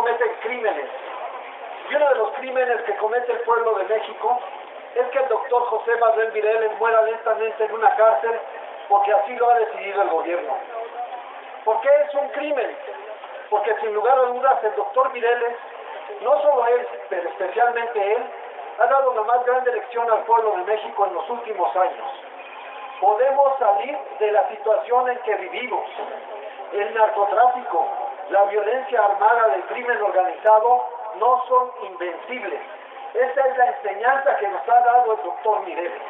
[0.00, 0.88] cometen crímenes.
[1.90, 4.40] Y uno de los crímenes que comete el pueblo de México
[4.94, 8.40] es que el doctor José Manuel Mireles muera lentamente en una cárcel
[8.88, 10.54] porque así lo ha decidido el gobierno.
[11.64, 12.76] ¿Por qué es un crimen?
[13.50, 15.56] Porque sin lugar a dudas el doctor Mireles,
[16.22, 18.24] no solo él, pero especialmente él,
[18.78, 22.10] ha dado la más grande lección al pueblo de México en los últimos años.
[23.00, 25.84] Podemos salir de la situación en que vivimos.
[26.72, 27.86] El narcotráfico,
[28.30, 30.84] la violencia armada del crimen organizado
[31.16, 32.60] no son invencibles.
[33.12, 36.02] Esa es la enseñanza que nos ha dado el doctor Mireles.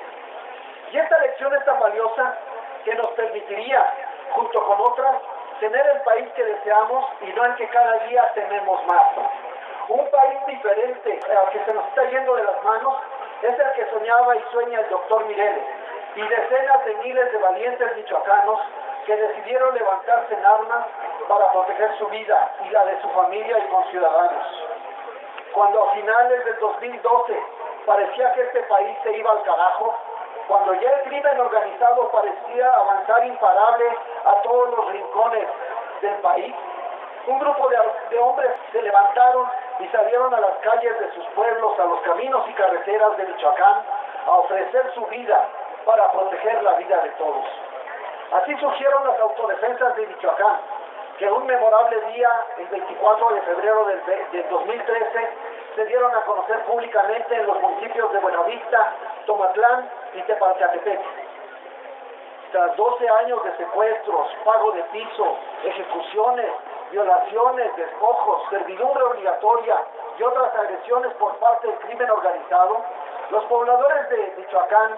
[0.92, 2.36] Y esta lección es tan valiosa
[2.84, 3.86] que nos permitiría,
[4.32, 5.16] junto con otras,
[5.60, 9.02] tener el país que deseamos y no el que cada día tememos más.
[9.88, 12.96] Un país diferente al que se nos está yendo de las manos
[13.42, 15.64] es el que soñaba y sueña el doctor Mireles
[16.16, 18.60] y decenas de miles de valientes michoacanos
[19.06, 20.86] que decidieron levantarse en armas
[21.30, 24.46] para proteger su vida y la de su familia y conciudadanos.
[25.54, 27.42] Cuando a finales del 2012
[27.86, 29.94] parecía que este país se iba al carajo,
[30.48, 35.46] cuando ya el crimen organizado parecía avanzar imparable a todos los rincones
[36.02, 36.52] del país,
[37.28, 41.84] un grupo de, hombres se levantaron y salieron a las calles de sus pueblos, a
[41.84, 43.84] los caminos y carreteras de Michoacán,
[44.26, 45.46] a ofrecer su vida
[45.84, 47.44] para proteger la vida de todos.
[48.32, 50.58] Así surgieron las autodefensas de Michoacán,
[51.20, 54.00] que un memorable día, el 24 de febrero del,
[54.32, 55.28] del 2013,
[55.76, 58.92] se dieron a conocer públicamente en los municipios de Buenavista,
[59.26, 61.00] Tomatlán y Tepalcatepec.
[62.52, 66.50] Tras 12 años de secuestros, pago de piso, ejecuciones,
[66.90, 69.76] violaciones, despojos, servidumbre obligatoria
[70.18, 72.82] y otras agresiones por parte del crimen organizado,
[73.28, 74.96] los pobladores de Michoacán,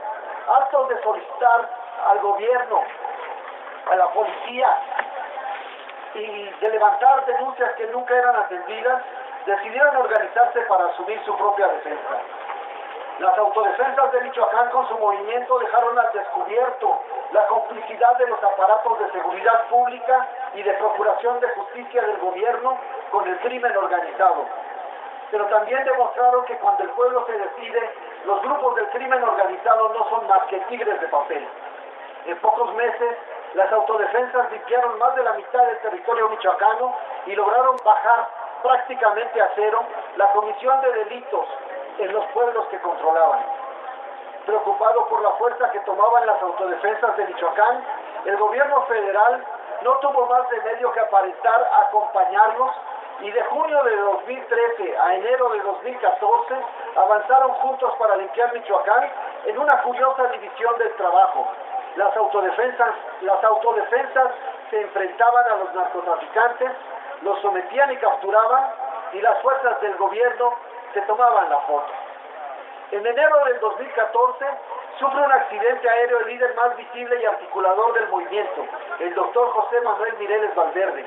[0.55, 1.69] hartos de solicitar
[2.07, 2.81] al gobierno,
[3.91, 4.79] a la policía
[6.14, 9.02] y de levantar denuncias que nunca eran atendidas,
[9.46, 12.20] decidieron organizarse para asumir su propia defensa.
[13.18, 17.01] Las autodefensas de Michoacán con su movimiento dejaron al descubierto
[17.33, 22.78] la complicidad de los aparatos de seguridad pública y de procuración de justicia del gobierno
[23.11, 24.46] con el crimen organizado.
[25.30, 27.90] Pero también demostraron que cuando el pueblo se decide,
[28.24, 31.46] los grupos del crimen organizado no son más que tigres de papel.
[32.27, 33.17] En pocos meses,
[33.55, 36.96] las autodefensas limpiaron más de la mitad del territorio michoacano
[37.27, 38.29] y lograron bajar
[38.63, 39.83] prácticamente a cero
[40.17, 41.46] la comisión de delitos
[41.98, 43.40] en los pueblos que controlaban.
[44.46, 47.85] Preocupado por la fuerza que tomaban las autodefensas de Michoacán,
[48.24, 49.45] el gobierno federal
[49.83, 52.70] no tuvo más remedio que aparentar acompañarlos
[53.20, 56.55] y de junio de 2013 a enero de 2014
[56.96, 59.11] avanzaron juntos para limpiar Michoacán
[59.46, 61.46] en una curiosa división del trabajo.
[61.97, 64.29] Las autodefensas, las autodefensas
[64.70, 66.70] se enfrentaban a los narcotraficantes,
[67.23, 68.64] los sometían y capturaban
[69.13, 70.55] y las fuerzas del gobierno
[70.95, 71.92] se tomaban la foto.
[72.92, 74.45] En enero del 2014
[74.98, 78.67] sufre un accidente aéreo el líder más visible y articulador del movimiento,
[78.98, 81.05] el doctor José Manuel Mireles Valverde.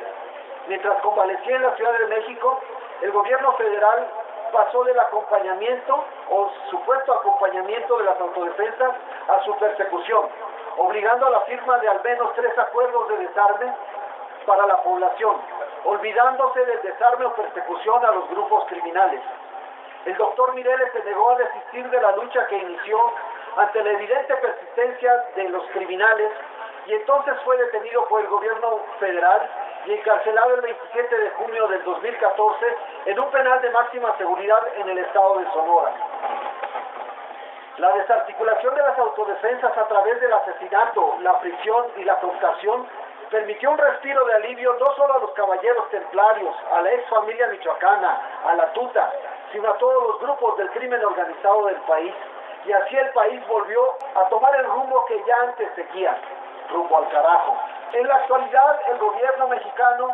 [0.67, 2.59] Mientras convalecía en la Ciudad de México,
[3.01, 4.07] el gobierno federal
[4.51, 8.91] pasó del acompañamiento o supuesto acompañamiento de las autodefensas
[9.27, 10.29] a su persecución,
[10.77, 13.73] obligando a la firma de al menos tres acuerdos de desarme
[14.45, 15.35] para la población,
[15.85, 19.21] olvidándose del desarme o persecución a los grupos criminales.
[20.05, 22.99] El doctor Mireles se negó a desistir de la lucha que inició
[23.57, 26.31] ante la evidente persistencia de los criminales
[26.85, 29.49] y entonces fue detenido por el gobierno federal
[29.85, 32.65] y encarcelado el 27 de junio del 2014
[33.05, 35.93] en un penal de máxima seguridad en el estado de Sonora.
[37.77, 42.87] La desarticulación de las autodefensas a través del asesinato, la prisión y la cooptación
[43.29, 47.47] permitió un respiro de alivio no solo a los caballeros templarios, a la ex familia
[47.47, 49.11] michoacana, a la tuta,
[49.51, 52.13] sino a todos los grupos del crimen organizado del país.
[52.65, 56.17] Y así el país volvió a tomar el rumbo que ya antes seguía,
[56.71, 57.57] rumbo al carajo.
[57.91, 60.11] En la actualidad el gobierno mexicano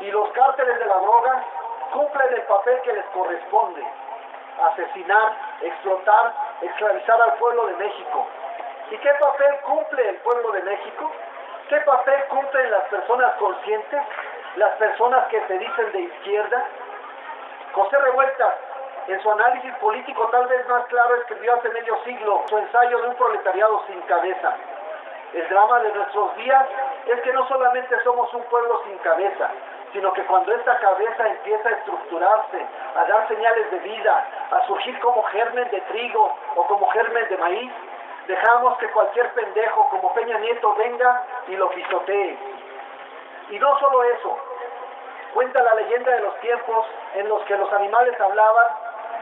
[0.00, 1.44] y los cárteles de la droga
[1.92, 3.86] cumplen el papel que les corresponde,
[4.72, 6.32] asesinar, explotar,
[6.62, 8.26] esclavizar al pueblo de México.
[8.90, 11.10] ¿Y qué papel cumple el pueblo de México?
[11.68, 14.02] ¿Qué papel cumplen las personas conscientes,
[14.56, 16.66] las personas que se dicen de izquierda?
[17.72, 18.54] José Revueltas,
[19.08, 23.08] en su análisis político tal vez más claro, escribió hace medio siglo su ensayo de
[23.08, 24.54] un proletariado sin cabeza.
[25.32, 26.66] El drama de nuestros días
[27.06, 29.50] es que no solamente somos un pueblo sin cabeza,
[29.92, 32.66] sino que cuando esta cabeza empieza a estructurarse,
[32.96, 37.36] a dar señales de vida, a surgir como germen de trigo o como germen de
[37.36, 37.72] maíz,
[38.26, 42.38] dejamos que cualquier pendejo como Peña Nieto venga y lo pisotee.
[43.50, 44.38] Y no solo eso,
[45.32, 48.66] Cuenta la leyenda de los tiempos en los que los animales hablaban,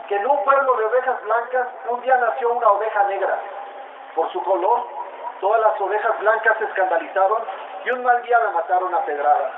[0.09, 3.39] que en un pueblo de ovejas blancas un día nació una oveja negra.
[4.17, 4.87] Por su color,
[5.41, 7.43] todas las ovejas blancas se escandalizaron
[7.85, 9.53] y un mal día la mataron a pedrada.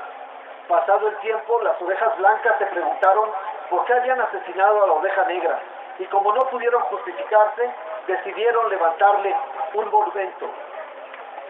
[0.67, 3.29] Pasado el tiempo, las ovejas blancas se preguntaron
[3.69, 5.59] por qué habían asesinado a la oveja negra
[5.99, 7.69] y como no pudieron justificarse,
[8.07, 9.35] decidieron levantarle
[9.73, 10.49] un monumento.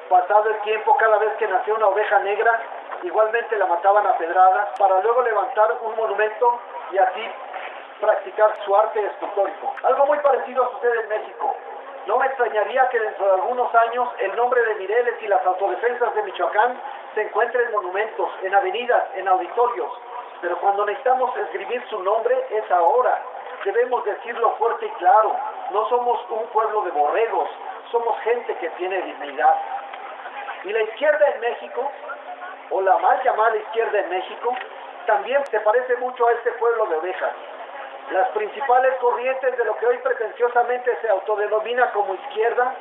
[0.09, 2.59] Pasado el tiempo, cada vez que nació una oveja negra,
[3.03, 6.59] igualmente la mataban a pedradas para luego levantar un monumento
[6.91, 7.31] y así
[8.01, 9.73] practicar su arte escultórico.
[9.83, 11.55] Algo muy parecido sucede en México.
[12.05, 16.13] No me extrañaría que dentro de algunos años el nombre de Mireles y las autodefensas
[16.15, 16.77] de Michoacán
[17.15, 19.91] se encuentren en monumentos, en avenidas, en auditorios.
[20.41, 23.21] Pero cuando necesitamos escribir su nombre es ahora.
[23.63, 25.33] Debemos decirlo fuerte y claro.
[25.71, 27.49] No somos un pueblo de borregos,
[27.89, 29.55] somos gente que tiene dignidad.
[30.65, 31.89] Y la izquierda en México,
[32.71, 34.53] o la mal llamada izquierda en México,
[35.05, 37.31] también se parece mucho a este pueblo de ovejas.
[38.11, 42.75] Las principales corrientes de lo que hoy pretenciosamente se autodenomina como izquierda,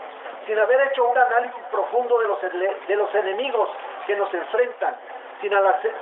[0.46, 2.40] sin haber hecho un análisis profundo de los,
[2.88, 3.69] de los enemigos
[4.06, 4.96] que nos enfrentan,
[5.40, 5.52] sin,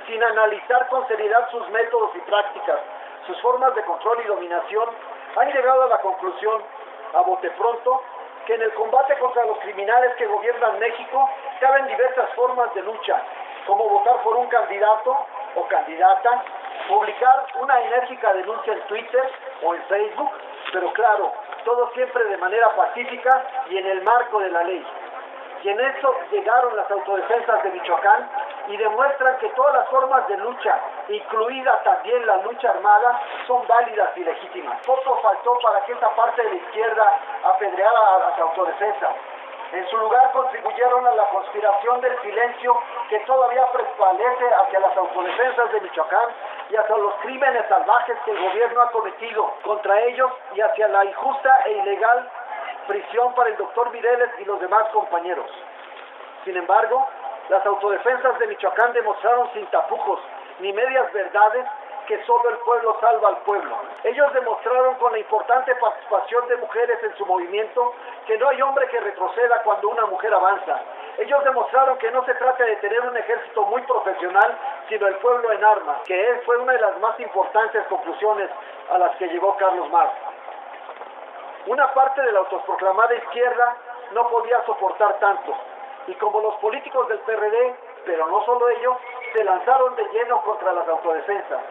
[0.07, 2.79] sin analizar con seriedad sus métodos y prácticas,
[3.27, 4.89] sus formas de control y dominación,
[5.35, 6.61] han llegado a la conclusión,
[7.13, 8.01] a bote pronto,
[8.45, 11.29] que en el combate contra los criminales que gobiernan México
[11.59, 13.21] caben diversas formas de lucha,
[13.67, 15.15] como votar por un candidato
[15.55, 16.43] o candidata,
[16.87, 19.31] publicar una enérgica denuncia en Twitter
[19.63, 20.31] o en Facebook,
[20.71, 21.33] pero claro,
[21.65, 24.85] todo siempre de manera pacífica y en el marco de la ley.
[25.63, 28.29] Y en eso llegaron las autodefensas de Michoacán
[28.67, 34.09] y demuestran que todas las formas de lucha, incluida también la lucha armada, son válidas
[34.17, 34.79] y legítimas.
[34.85, 39.15] Poco faltó para que esa parte de la izquierda apedreara a las autodefensas.
[39.71, 42.77] En su lugar contribuyeron a la conspiración del silencio
[43.09, 46.29] que todavía prevalece hacia las autodefensas de Michoacán
[46.69, 51.05] y hacia los crímenes salvajes que el gobierno ha cometido contra ellos y hacia la
[51.05, 52.29] injusta e ilegal
[52.87, 55.49] prisión para el doctor Mireles y los demás compañeros.
[56.43, 57.07] Sin embargo,
[57.47, 60.19] las autodefensas de Michoacán demostraron sin tapujos
[60.59, 61.65] ni medias verdades
[62.11, 63.73] que solo el pueblo salva al pueblo.
[64.03, 67.93] Ellos demostraron con la importante participación de mujeres en su movimiento
[68.27, 70.77] que no hay hombre que retroceda cuando una mujer avanza.
[71.19, 74.57] Ellos demostraron que no se trata de tener un ejército muy profesional,
[74.89, 78.49] sino el pueblo en armas, que fue una de las más importantes conclusiones
[78.91, 80.11] a las que llegó Carlos Marx.
[81.67, 83.77] Una parte de la autoproclamada izquierda
[84.11, 85.55] no podía soportar tanto,
[86.07, 87.75] y como los políticos del PRD,
[88.05, 88.97] pero no solo ellos,
[89.31, 91.61] se lanzaron de lleno contra las autodefensas.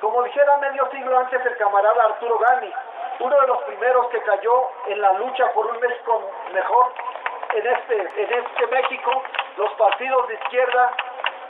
[0.00, 2.72] Como dijera medio siglo antes el camarada Arturo Gani,
[3.20, 6.92] uno de los primeros que cayó en la lucha por un México mejor,
[7.54, 9.22] en este, en este México,
[9.56, 10.92] los partidos de izquierda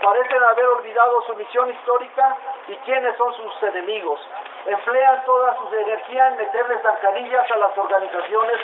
[0.00, 2.36] parecen haber olvidado su misión histórica
[2.68, 4.20] y quiénes son sus enemigos.
[4.66, 8.58] Emplean toda su energía en meterle zancadillas a las organizaciones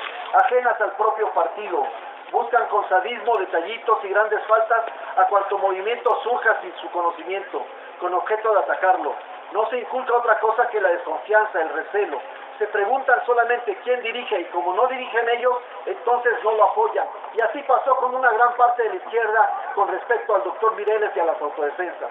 [0.45, 1.85] ajenas al propio partido.
[2.31, 4.85] Buscan con sadismo, detallitos y grandes faltas
[5.17, 7.67] a cuanto movimiento surja sin su conocimiento,
[8.01, 9.15] con objeto de atacarlo.
[9.53, 12.19] No se inculca otra cosa que la desconfianza, el recelo.
[12.59, 15.57] Se preguntan solamente quién dirige y como no dirigen ellos,
[15.87, 17.07] entonces no lo apoyan.
[17.35, 21.11] Y así pasó con una gran parte de la izquierda con respecto al doctor Mireles
[21.15, 22.11] y a las autodefensas.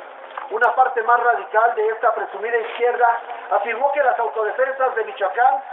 [0.52, 3.08] Una parte más radical de esta presumida izquierda
[3.52, 5.64] afirmó que las autodefensas de Michoacán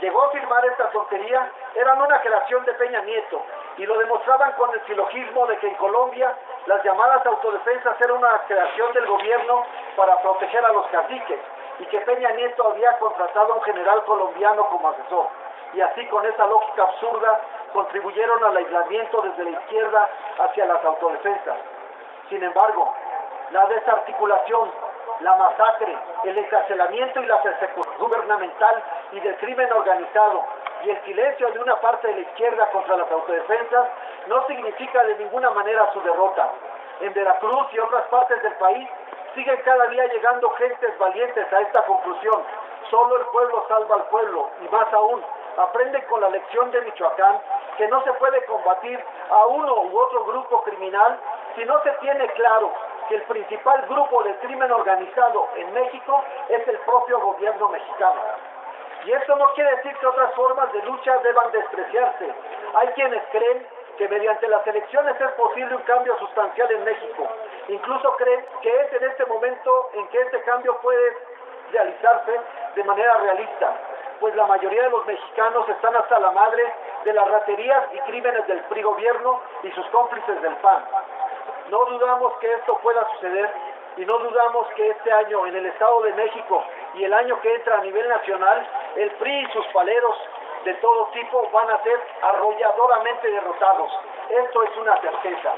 [0.00, 3.42] llegó a afirmar esta tontería eran una creación de Peña Nieto
[3.76, 6.34] y lo demostraban con el silogismo de que en Colombia
[6.66, 9.64] las llamadas autodefensas eran una creación del gobierno
[9.96, 11.40] para proteger a los caciques
[11.80, 15.26] y que Peña Nieto había contratado a un general colombiano como asesor.
[15.74, 17.40] Y así con esa lógica absurda
[17.72, 21.56] contribuyeron al aislamiento desde la izquierda hacia las autodefensas.
[22.28, 22.94] Sin embargo,
[23.50, 24.70] la desarticulación,
[25.20, 30.44] la masacre, el encarcelamiento y la persecución gubernamental y del crimen organizado
[30.84, 33.88] y el silencio de una parte de la izquierda contra las autodefensas
[34.26, 36.50] no significa de ninguna manera su derrota.
[37.00, 38.88] En Veracruz y otras partes del país
[39.34, 42.42] siguen cada día llegando gentes valientes a esta conclusión.
[42.90, 45.22] Solo el pueblo salva al pueblo y más aún,
[45.56, 47.40] aprenden con la lección de Michoacán
[47.76, 51.18] que no se puede combatir a uno u otro grupo criminal
[51.54, 52.72] si no se tiene claro
[53.08, 58.20] que el principal grupo de crimen organizado en México es el propio gobierno mexicano.
[59.04, 62.32] Y esto no quiere decir que otras formas de lucha deban despreciarse.
[62.74, 63.66] Hay quienes creen
[63.98, 67.28] que mediante las elecciones es posible un cambio sustancial en México.
[67.68, 71.16] Incluso creen que es en este momento en que este cambio puede
[71.72, 72.40] realizarse
[72.74, 73.74] de manera realista,
[74.20, 76.62] pues la mayoría de los mexicanos están hasta la madre
[77.04, 80.84] de las raterías y crímenes del PRI gobierno y sus cómplices del PAN.
[81.70, 83.50] No dudamos que esto pueda suceder
[83.96, 87.54] y no dudamos que este año en el Estado de México y el año que
[87.54, 90.16] entra a nivel nacional, el PRI y sus paleros
[90.64, 93.92] de todo tipo van a ser arrolladoramente derrotados.
[94.28, 95.52] Esto es una certeza.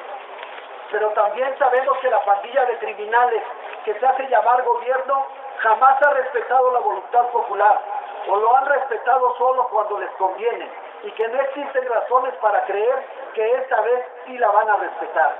[0.90, 3.42] Pero también sabemos que la pandilla de criminales
[3.84, 5.26] que se hace llamar gobierno
[5.58, 7.80] jamás ha respetado la voluntad popular
[8.28, 10.68] o lo han respetado solo cuando les conviene
[11.02, 15.36] y que no existen razones para creer que esta vez sí la van a respetar.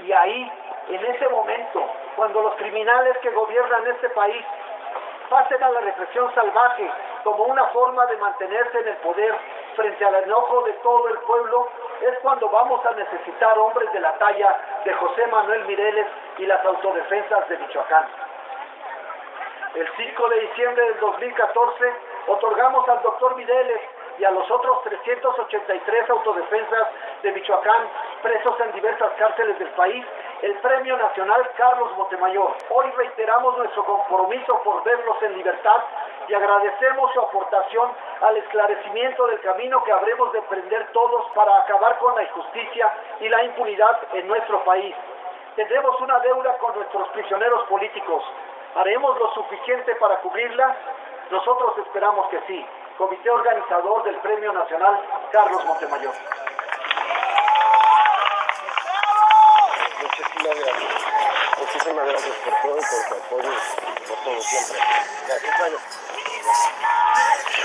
[0.00, 0.52] Y ahí,
[0.88, 1.84] en ese momento,
[2.16, 4.44] cuando los criminales que gobiernan este país
[5.28, 6.90] pasen a la represión salvaje
[7.24, 9.34] como una forma de mantenerse en el poder
[9.74, 11.68] frente al enojo de todo el pueblo,
[12.02, 16.06] es cuando vamos a necesitar hombres de la talla de José Manuel Mireles
[16.38, 18.06] y las autodefensas de Michoacán.
[19.74, 21.92] El 5 de diciembre del 2014
[22.28, 23.80] otorgamos al doctor Mireles
[24.18, 26.88] y a los otros 383 autodefensas
[27.22, 27.88] de Michoacán
[28.22, 30.04] presos en diversas cárceles del país
[30.42, 32.54] el Premio Nacional Carlos Montemayor.
[32.70, 35.82] Hoy reiteramos nuestro compromiso por verlos en libertad
[36.28, 41.98] y agradecemos su aportación al esclarecimiento del camino que habremos de emprender todos para acabar
[41.98, 44.94] con la injusticia y la impunidad en nuestro país.
[45.56, 48.24] Tendremos una deuda con nuestros prisioneros políticos.
[48.74, 50.74] ¿Haremos lo suficiente para cubrirla?
[51.30, 52.66] Nosotros esperamos que sí.
[52.98, 55.00] Comité organizador del Premio Nacional
[55.30, 56.14] Carlos Montemayor.
[60.44, 60.92] Muchísimas gracias.
[61.58, 63.52] Muchísimas gracias por todo y por su apoyo,
[64.08, 64.78] por todo siempre.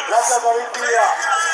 [0.07, 1.48] Gracias, David